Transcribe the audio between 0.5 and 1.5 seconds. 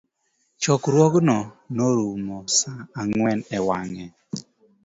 Chokruogno